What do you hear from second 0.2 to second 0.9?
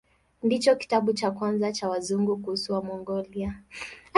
Ndicho